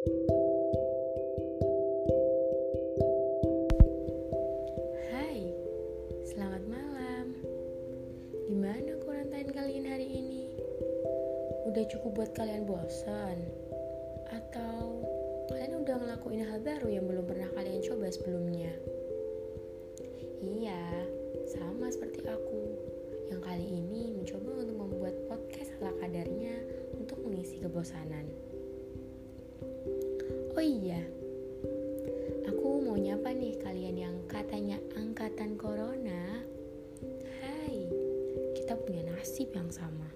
[0.00, 0.16] Hai,
[6.24, 7.36] selamat malam.
[8.48, 10.56] Gimana kurantain kalian hari ini?
[11.68, 13.44] Udah cukup buat kalian bosan?
[14.32, 15.04] Atau
[15.52, 18.72] kalian udah ngelakuin hal baru yang belum pernah kalian coba sebelumnya?
[20.40, 21.04] Iya,
[21.44, 22.72] sama seperti aku
[23.28, 26.56] yang kali ini mencoba untuk membuat podcast ala kadarnya
[26.96, 28.29] untuk mengisi kebosanan.
[30.70, 31.02] Iya,
[32.46, 36.46] aku mau nyapa nih kalian yang katanya angkatan corona.
[37.42, 37.90] Hai,
[38.54, 40.06] kita punya nasib yang sama.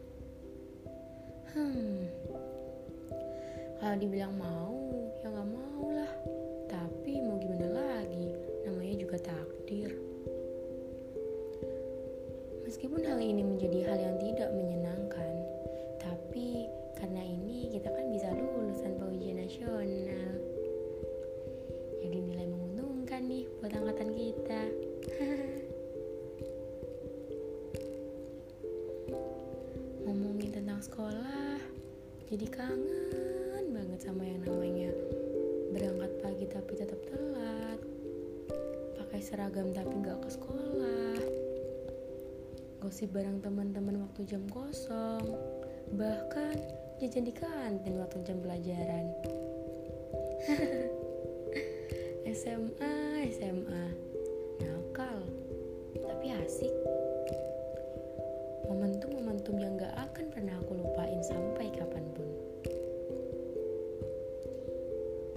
[1.58, 2.06] Hmm,
[3.82, 4.78] kalau dibilang mau,
[5.26, 6.12] ya nggak mau lah.
[6.70, 8.30] Tapi mau gimana lagi,
[8.62, 9.90] namanya juga takdir.
[12.62, 14.83] Meskipun hal ini menjadi hal yang tidak menyenangkan,
[30.84, 31.56] sekolah,
[32.28, 34.92] jadi kangen banget sama yang namanya
[35.72, 37.80] berangkat pagi tapi tetap telat,
[39.00, 41.16] pakai seragam tapi nggak ke sekolah,
[42.84, 45.24] gosip bareng teman-teman waktu jam kosong,
[45.96, 46.52] bahkan
[47.00, 49.08] jajan di kantin waktu jam pelajaran.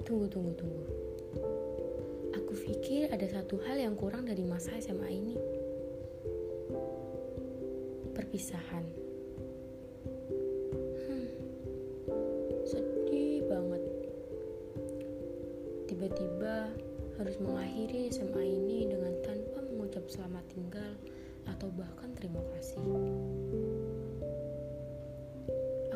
[0.08, 0.84] Tunggu, tunggu, tunggu.
[2.32, 5.36] Aku pikir ada satu hal yang kurang dari masa SMA ini.
[8.16, 8.88] Perpisahan.
[11.04, 11.28] Hmm,
[12.64, 13.84] sedih banget.
[15.92, 16.72] Tiba-tiba
[17.20, 20.92] harus mengakhiri SMA ini dengan tanpa mengucap selamat tinggal
[21.52, 22.80] atau bahkan terima kasih.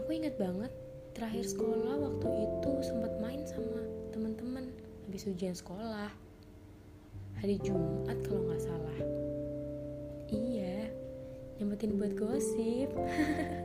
[0.04, 0.76] Aku ingat banget
[1.16, 3.11] terakhir sekolah waktu itu sempat
[5.22, 6.10] habis ujian sekolah.
[7.38, 9.00] Hari Jumat kalau nggak salah.
[10.34, 10.90] Iya,
[11.62, 12.90] nyempetin buat gosip.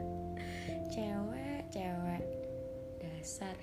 [0.93, 2.25] cewek, cewek.
[3.01, 3.57] Dasar.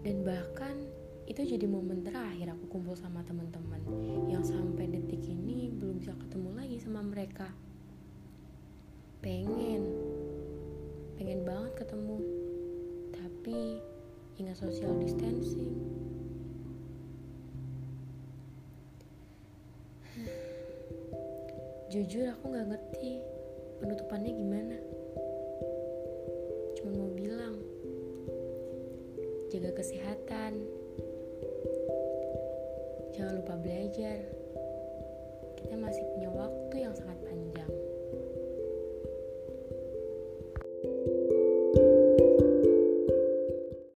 [0.00, 0.80] Dan bahkan
[1.28, 3.84] itu jadi momen terakhir aku kumpul sama teman-teman
[4.32, 7.52] yang sampai detik ini belum bisa ketemu lagi sama mereka.
[9.20, 9.84] Pengen,
[11.20, 12.16] pengen banget ketemu,
[13.12, 13.89] tapi
[14.40, 15.76] ingat social distancing.
[21.92, 23.20] Jujur aku nggak ngerti
[23.84, 24.80] penutupannya gimana.
[26.80, 27.60] Cuma mau bilang,
[29.52, 30.64] jaga kesehatan,
[33.12, 34.24] jangan lupa belajar.
[35.60, 37.89] Kita masih punya waktu yang sangat panjang.